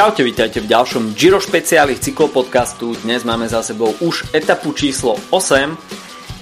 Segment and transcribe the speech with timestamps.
[0.00, 2.96] Čaute, vítajte v ďalšom Giro špeciáli cyklopodcastu.
[3.04, 5.76] Dnes máme za sebou už etapu číslo 8.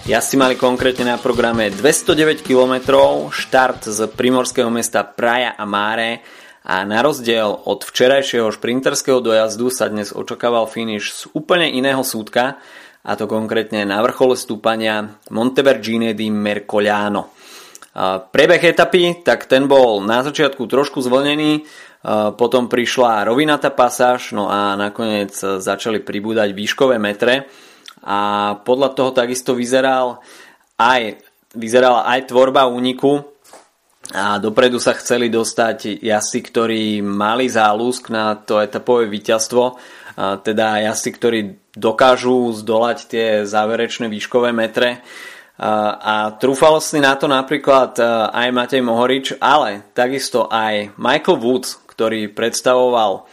[0.07, 2.95] Jazdci mali konkrétne na programe 209 km,
[3.35, 6.23] štart z primorského mesta Praja a Máre
[6.63, 12.63] a na rozdiel od včerajšieho šprinterského dojazdu sa dnes očakával finish z úplne iného súdka
[13.03, 17.35] a to konkrétne na vrchole stúpania Montevergine di Mercogliano.
[18.31, 21.67] Prebeh etapy, tak ten bol na začiatku trošku zvlnený,
[22.41, 27.45] potom prišla rovinatá pasáž, no a nakoniec začali pribúdať výškové metre.
[28.01, 30.23] A podľa toho takisto vyzeral
[30.81, 31.21] aj,
[31.53, 33.21] vyzerala aj tvorba úniku.
[34.09, 39.77] A dopredu sa chceli dostať jazdci, ktorí mali záľusk na to etapové víťazstvo,
[40.17, 41.41] teda jazdci, ktorí
[41.77, 45.05] dokážu zdolať tie záverečné výškové metre.
[45.61, 48.01] A trúfal si na to napríklad
[48.33, 53.27] aj Matej Mohorič, ale takisto aj Michael Woods, ktorý predstavoval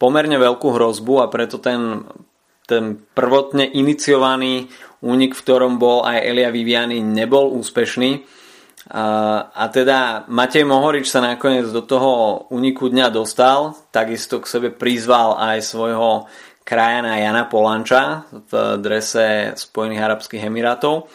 [0.00, 2.00] pomerne veľkú hrozbu a preto ten,
[2.64, 4.72] ten prvotne iniciovaný
[5.04, 8.24] únik, v ktorom bol aj Elia Viviani, nebol úspešný.
[8.96, 9.04] A,
[9.52, 15.36] a teda Matej Mohorič sa nakoniec do toho úniku dňa dostal, takisto k sebe prizval
[15.36, 16.24] aj svojho
[16.64, 21.12] krajana Jana Polanča v drese Spojených Arabských Emirátov.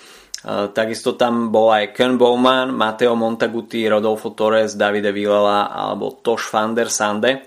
[0.48, 6.74] Takisto tam bol aj Ken Bowman, Matteo Montaguti, Rodolfo Torres, Davide Villela alebo Tosh van
[6.74, 7.46] der Sande.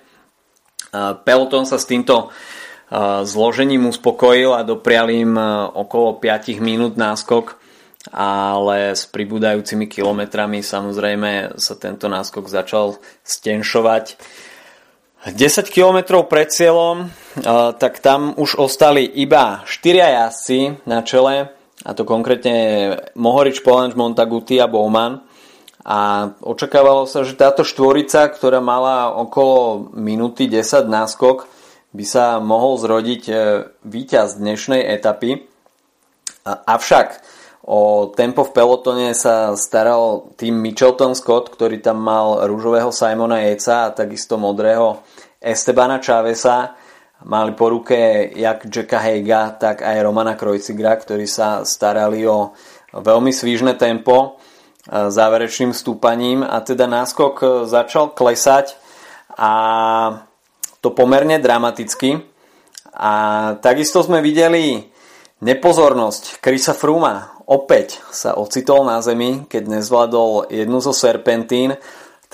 [1.27, 2.31] Peloton sa s týmto
[3.27, 5.35] zložením uspokojil a doprial im
[5.75, 7.59] okolo 5 minút náskok,
[8.15, 14.15] ale s pribúdajúcimi kilometrami samozrejme sa tento náskok začal stenšovať.
[15.35, 15.35] 10
[15.73, 17.11] km pred cieľom,
[17.81, 21.51] tak tam už ostali iba 4 jazdci na čele,
[21.85, 22.57] a to konkrétne
[23.13, 25.21] Mohorič, Polanč, Montaguti a Bowman.
[25.85, 31.45] A očakávalo sa, že táto štvorica, ktorá mala okolo minúty 10 náskok,
[31.93, 33.35] by sa mohol zrodiť e,
[33.85, 35.45] víťaz dnešnej etapy.
[36.49, 37.21] Avšak
[37.69, 43.89] o tempo v pelotone sa staral tým Mitchelton Scott, ktorý tam mal rúžového Simona Jeca
[43.89, 45.05] a takisto modrého
[45.37, 46.81] Estebana Chavesa
[47.25, 52.53] mali po ruke jak Jacka Heiga, tak aj Romana Krojcigra, ktorí sa starali o
[52.93, 58.77] veľmi svížne tempo e, záverečným stúpaním a teda náskok e, začal klesať
[59.35, 59.53] a
[60.85, 62.21] to pomerne dramaticky.
[62.95, 63.13] A
[63.59, 64.87] takisto sme videli
[65.43, 67.35] nepozornosť Krisa Fruma.
[67.45, 71.75] Opäť sa ocitol na zemi, keď nezvládol jednu zo serpentín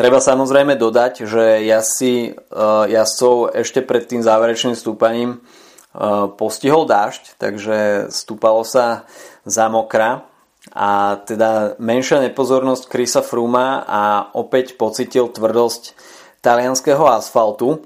[0.01, 7.37] Treba samozrejme dodať, že jazdci, uh, jazdcov ešte pred tým záverečným stúpaním uh, postihol dážď,
[7.37, 9.05] takže stúpalo sa
[9.45, 10.25] za mokra
[10.73, 15.93] a teda menšia nepozornosť Krisa Fruma a opäť pocitil tvrdosť
[16.41, 17.85] talianského asfaltu.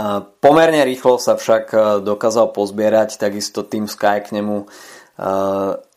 [0.00, 4.64] Uh, pomerne rýchlo sa však dokázal pozbierať, takisto tým Sky k nemu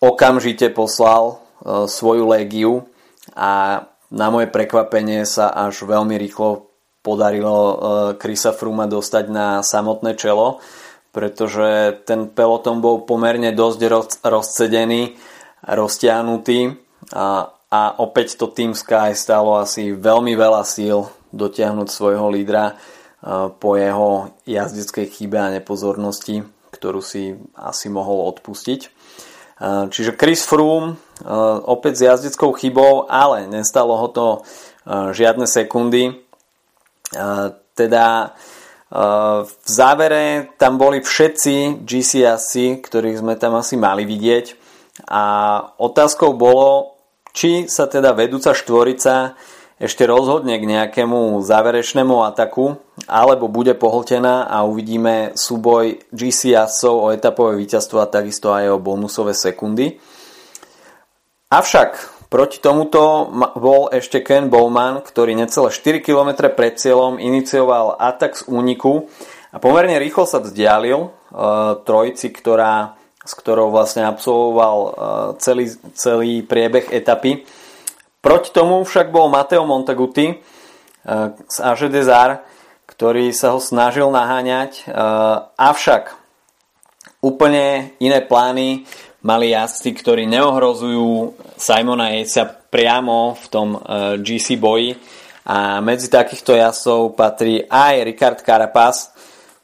[0.03, 2.83] okamžite poslal svoju légiu
[3.31, 6.69] a na moje prekvapenie sa až veľmi rýchlo
[7.01, 7.57] podarilo
[8.21, 10.61] Krisa e, Fruma dostať na samotné čelo,
[11.09, 13.79] pretože ten peloton bol pomerne dosť
[14.23, 15.17] rozcedený,
[15.65, 16.77] roztiahnutý
[17.11, 22.73] a, a opäť to Team Sky stalo asi veľmi veľa síl dotiahnuť svojho lídra e,
[23.57, 28.93] po jeho jazdeckej chybe a nepozornosti, ktorú si asi mohol odpustiť.
[29.63, 30.97] Čiže Chris Froome
[31.67, 34.27] opäť s jazdeckou chybou, ale nestalo ho to
[34.87, 36.19] žiadne sekundy.
[37.73, 38.35] Teda
[38.93, 44.53] v závere tam boli všetci GCSC, ktorých sme tam asi mali vidieť
[45.09, 45.23] a
[45.81, 46.93] otázkou bolo,
[47.33, 49.33] či sa teda vedúca štvorica
[49.81, 52.77] ešte rozhodne k nejakému záverečnému ataku,
[53.09, 58.77] alebo bude pohltená a uvidíme súboj GC jazdcov o etapové víťazstvo a takisto aj o
[58.77, 59.97] bonusové sekundy.
[61.53, 63.29] Avšak proti tomuto
[63.61, 69.05] bol ešte Ken Bowman, ktorý necelé 4 km pred cieľom inicioval atak z úniku
[69.53, 74.91] a pomerne rýchlo sa vzdialil uh, trojici, ktorá, s ktorou vlastne absolvoval uh,
[75.37, 77.45] celý, celý priebeh etapy.
[78.17, 80.37] Proti tomu však bol Mateo Montaguti eh,
[81.35, 82.39] z Age Desar,
[82.87, 84.93] ktorý sa ho snažil naháňať, eh,
[85.59, 86.15] avšak
[87.19, 88.87] úplne iné plány
[89.23, 93.79] mali jazdci, ktorí neohrozujú Simona Jejca priamo v tom eh,
[94.19, 94.99] GC boji.
[95.43, 99.11] A medzi takýchto jazdcov patrí aj Ricard Carapaz,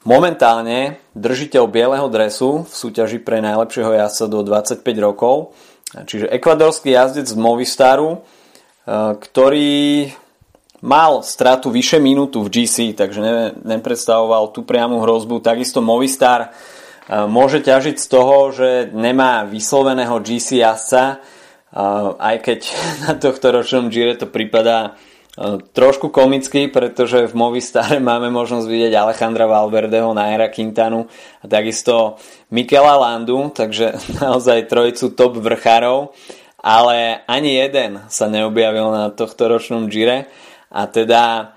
[0.04, 5.56] momentálne držiteľ bieleho dresu v súťaži pre najlepšieho jazdca do 25 rokov,
[6.04, 8.28] čiže ekvadorský jazdec z Movistaru,
[9.24, 10.12] ktorý
[10.84, 15.44] mal stratu vyše minútu v GC, takže ne, nepredstavoval tú priamu hrozbu.
[15.44, 16.56] Takisto Movistar
[17.10, 21.20] môže ťažiť z toho, že nemá vysloveného GC jazdca,
[22.18, 22.60] aj keď
[23.10, 24.98] na tohto ročnom Gire to pripadá
[25.72, 31.08] trošku komicky, pretože v Movistare máme možnosť vidieť Alejandra Valverdeho, Naira Quintanu
[31.42, 32.20] a takisto
[32.52, 36.12] Mikela Landu, takže naozaj trojicu top vrchárov,
[36.60, 40.28] ale ani jeden sa neobjavil na tohto ročnom Gire.
[40.70, 41.56] A teda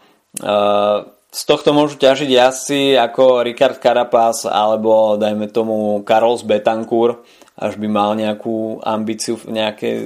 [1.32, 7.24] z tohto môžu ťažiť jazdci ako Richard Carapaz alebo dajme tomu Carlos Betancourt,
[7.56, 9.96] až by mal nejakú ambíciu v nejakej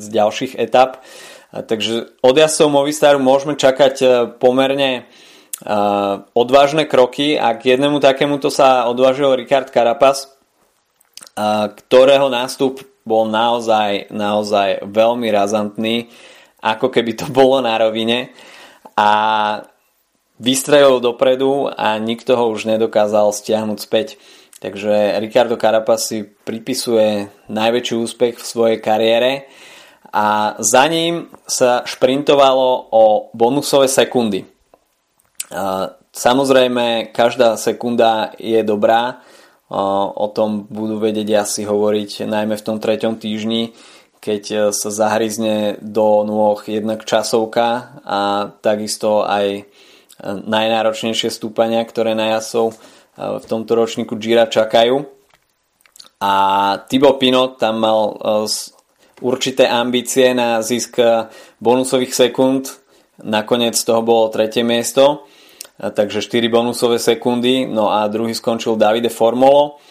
[0.00, 1.04] z ďalších etap.
[1.52, 4.06] Takže od jazdcov Movistaru môžeme čakať e,
[4.40, 5.02] pomerne e,
[6.32, 10.28] odvážne kroky a k jednému takémuto sa odvážil Richard Carapaz, e,
[11.68, 16.08] ktorého nástup bol naozaj, naozaj veľmi razantný,
[16.64, 18.32] ako keby to bolo na rovine
[18.96, 19.10] a
[20.42, 24.18] vystrelil dopredu a nikto ho už nedokázal stiahnuť späť.
[24.58, 29.46] Takže Ricardo Carapaz si pripisuje najväčší úspech v svojej kariére
[30.10, 34.46] a za ním sa šprintovalo o bonusové sekundy.
[36.12, 39.22] Samozrejme, každá sekunda je dobrá,
[40.14, 43.72] o tom budú vedieť asi hovoriť najmä v tom treťom týždni,
[44.22, 49.66] keď sa zahryzne do nôh jednak časovka a takisto aj
[50.22, 52.78] najnáročnejšie stúpania, ktoré na jasov
[53.18, 55.04] v tomto ročníku Gira čakajú.
[56.22, 56.32] A
[56.86, 58.14] Thibaut Pinot tam mal
[59.18, 61.02] určité ambície na zisk
[61.58, 62.70] bonusových sekúnd.
[63.22, 65.26] Nakoniec toho bolo tretie miesto,
[65.78, 67.66] takže 4 bonusové sekundy.
[67.66, 69.82] No a druhý skončil Davide Formolo.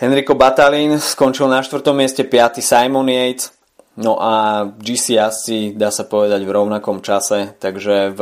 [0.00, 1.84] Henrico Batalin skončil na 4.
[1.92, 2.64] mieste, 5.
[2.64, 3.59] Simon Yates.
[3.98, 8.20] No a GC asi dá sa povedať v rovnakom čase, takže v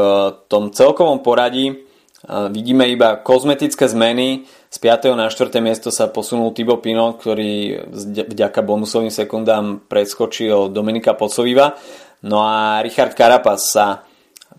[0.48, 1.88] tom celkovom poradí
[2.26, 4.50] Vidíme iba kozmetické zmeny.
[4.68, 5.14] Z 5.
[5.14, 5.62] na 4.
[5.62, 7.86] miesto sa posunul Tibo Pino, ktorý
[8.26, 11.78] vďaka bonusovým sekundám predskočil Dominika Pocoviva.
[12.26, 14.02] No a Richard Carapaz sa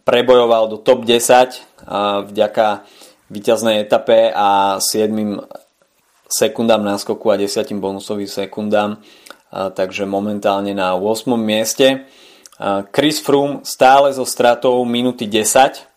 [0.07, 1.83] prebojoval do top 10
[2.31, 2.87] vďaka
[3.27, 5.11] víťaznej etape a 7
[6.31, 9.03] sekundám náskoku a 10 bonusovým sekundám.
[9.49, 11.33] Takže momentálne na 8.
[11.37, 12.05] mieste.
[12.93, 15.89] Chris Froome stále so stratou minúty 10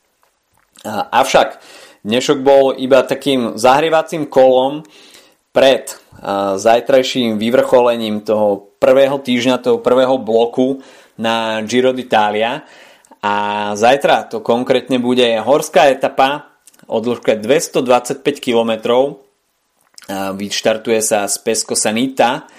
[0.88, 1.62] Avšak
[2.02, 4.82] dnešok bol iba takým zahrievacím kolom
[5.54, 5.94] pred
[6.58, 10.82] zajtrajším vyvrcholením toho prvého týždňa, toho prvého bloku
[11.22, 12.66] na Giro d'Italia.
[13.22, 13.34] A
[13.78, 16.50] zajtra to konkrétne bude horská etapa
[16.90, 18.72] o dĺžke 225 km.
[20.10, 22.50] Vyštartuje sa z Pesco Sanita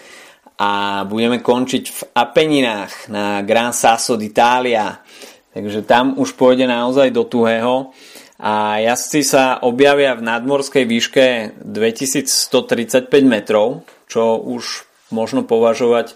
[0.64, 5.04] a budeme končiť v Apeninách na Gran Sasso d'Italia.
[5.52, 7.92] Takže tam už pôjde naozaj do tuhého
[8.40, 11.26] a jazdci sa objavia v nadmorskej výške
[11.68, 16.16] 2135 metrov, čo už možno považovať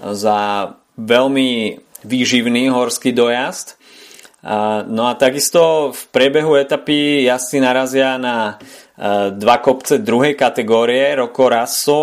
[0.00, 3.76] za veľmi výživný horský dojazd.
[4.88, 8.56] No a takisto v priebehu etapy jazdci narazia na
[9.30, 12.00] dva kopce druhej kategórie, Roko Rasso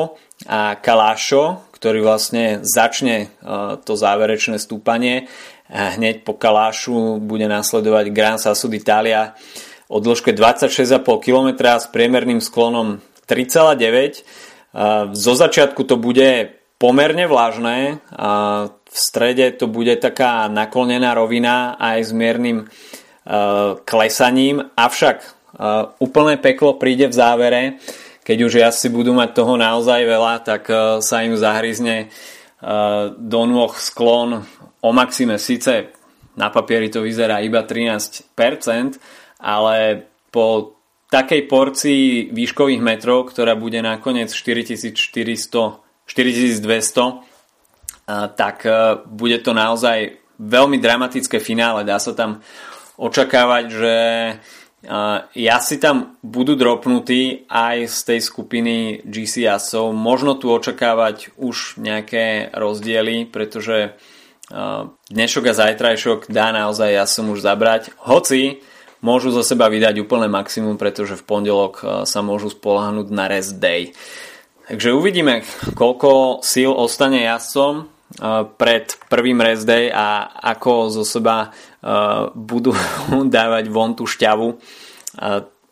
[0.47, 3.31] a Kalášo, ktorý vlastne začne
[3.87, 5.31] to záverečné stúpanie
[5.69, 9.37] hneď po Kalášu bude nasledovať Gran Sasso d'Italia
[9.89, 15.13] o dĺžke 26,5 km s priemerným sklonom 3,9.
[15.13, 18.01] Zo začiatku to bude pomerne vlažné.
[18.89, 22.65] V strede to bude taká naklonená rovina aj s miernym
[23.85, 24.73] klesaním.
[24.73, 25.17] Avšak
[26.01, 27.77] úplné peklo príde v závere.
[28.29, 30.69] Keď už asi budú mať toho naozaj veľa, tak
[31.01, 32.13] sa im zahryzne
[33.17, 34.45] do nôh sklon
[34.85, 35.89] o Maxime síce
[36.39, 38.31] na papieri to vyzerá iba 13%,
[39.43, 40.79] ale po
[41.11, 44.95] takej porcii výškových metrov, ktorá bude nakoniec 4400,
[46.07, 47.27] 4200,
[48.39, 51.83] tak e, bude to naozaj veľmi dramatické finále.
[51.83, 52.39] Dá sa tam
[52.95, 53.95] očakávať, že
[55.35, 59.91] ja si tam budú dropnutí aj z tej skupiny GC Asov.
[59.91, 63.99] Možno tu očakávať už nejaké rozdiely, pretože
[65.11, 67.91] dnešok a zajtrajšok dá naozaj ja som už zabrať.
[68.01, 68.63] Hoci
[69.03, 73.91] môžu zo seba vydať úplné maximum, pretože v pondelok sa môžu spolahnúť na rest day.
[74.71, 75.43] Takže uvidíme,
[75.75, 77.98] koľko síl ostane jazdcom
[78.57, 81.53] pred prvým rest day a ako zo seba
[82.33, 82.73] budú
[83.37, 84.57] dávať von tú šťavu.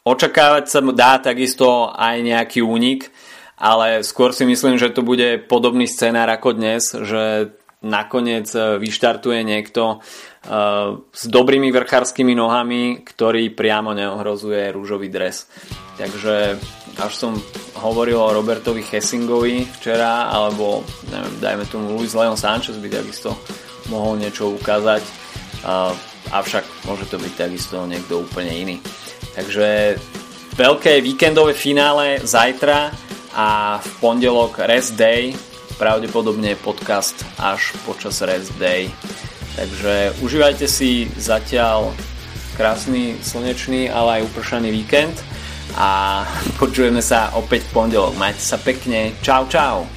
[0.08, 3.10] Očakávať sa dá takisto aj nejaký únik,
[3.58, 7.52] ale skôr si myslím, že to bude podobný scenár ako dnes, že
[7.88, 10.04] nakoniec vyštartuje niekto
[11.12, 15.48] s dobrými vrchárskymi nohami, ktorý priamo neohrozuje rúžový dres.
[15.98, 16.60] Takže
[17.02, 17.34] až som
[17.82, 23.34] hovoril o Robertovi Hessingovi včera, alebo neviem, dajme tomu Luis Leon Sanchez by takisto
[23.90, 25.02] mohol niečo ukázať,
[26.32, 28.76] avšak môže to byť takisto niekto úplne iný.
[29.34, 29.98] Takže
[30.54, 32.94] veľké víkendové finále zajtra
[33.38, 35.34] a v pondelok rest day,
[35.78, 38.90] pravdepodobne podcast až počas rest day.
[39.58, 41.94] Takže užívajte si zatiaľ
[42.58, 45.18] krásny, slnečný, ale aj upršaný víkend
[45.78, 46.22] a
[46.62, 48.14] počujeme sa opäť v pondelok.
[48.18, 49.14] Majte sa pekne.
[49.22, 49.97] Čau, čau.